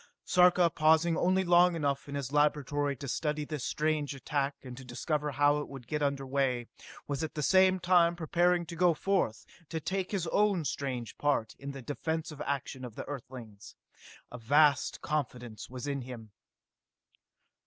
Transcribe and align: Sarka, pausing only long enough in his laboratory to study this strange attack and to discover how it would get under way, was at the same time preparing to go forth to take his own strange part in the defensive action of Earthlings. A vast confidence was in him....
Sarka, 0.25 0.71
pausing 0.71 1.15
only 1.15 1.43
long 1.43 1.75
enough 1.75 2.09
in 2.09 2.15
his 2.15 2.31
laboratory 2.31 2.95
to 2.95 3.07
study 3.07 3.45
this 3.45 3.63
strange 3.63 4.15
attack 4.15 4.55
and 4.63 4.75
to 4.75 4.83
discover 4.83 5.29
how 5.29 5.59
it 5.59 5.67
would 5.67 5.85
get 5.85 6.01
under 6.01 6.25
way, 6.25 6.65
was 7.07 7.23
at 7.23 7.35
the 7.35 7.43
same 7.43 7.79
time 7.79 8.15
preparing 8.15 8.65
to 8.65 8.75
go 8.75 8.95
forth 8.95 9.45
to 9.69 9.79
take 9.79 10.09
his 10.11 10.25
own 10.25 10.65
strange 10.65 11.19
part 11.19 11.53
in 11.59 11.69
the 11.69 11.83
defensive 11.83 12.41
action 12.47 12.83
of 12.83 12.99
Earthlings. 13.07 13.75
A 14.31 14.39
vast 14.39 15.01
confidence 15.01 15.69
was 15.69 15.85
in 15.85 16.01
him.... 16.01 16.31